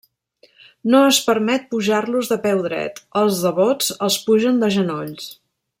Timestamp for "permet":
1.27-1.67